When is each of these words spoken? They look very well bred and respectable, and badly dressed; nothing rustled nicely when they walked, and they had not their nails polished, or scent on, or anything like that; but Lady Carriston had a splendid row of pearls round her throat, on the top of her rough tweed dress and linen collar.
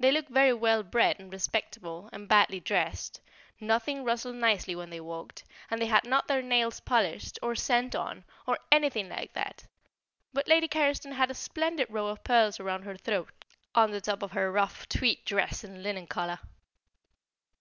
They 0.00 0.10
look 0.10 0.26
very 0.28 0.52
well 0.52 0.82
bred 0.82 1.20
and 1.20 1.32
respectable, 1.32 2.10
and 2.12 2.26
badly 2.28 2.58
dressed; 2.58 3.20
nothing 3.60 4.02
rustled 4.02 4.34
nicely 4.34 4.74
when 4.74 4.90
they 4.90 4.98
walked, 4.98 5.44
and 5.70 5.80
they 5.80 5.86
had 5.86 6.02
not 6.04 6.26
their 6.26 6.42
nails 6.42 6.80
polished, 6.80 7.38
or 7.40 7.54
scent 7.54 7.94
on, 7.94 8.24
or 8.48 8.58
anything 8.72 9.08
like 9.08 9.32
that; 9.34 9.64
but 10.32 10.48
Lady 10.48 10.66
Carriston 10.66 11.12
had 11.12 11.30
a 11.30 11.34
splendid 11.34 11.86
row 11.88 12.08
of 12.08 12.24
pearls 12.24 12.58
round 12.58 12.82
her 12.82 12.96
throat, 12.96 13.30
on 13.76 13.92
the 13.92 14.00
top 14.00 14.24
of 14.24 14.32
her 14.32 14.50
rough 14.50 14.88
tweed 14.88 15.24
dress 15.24 15.62
and 15.62 15.84
linen 15.84 16.08
collar. 16.08 16.40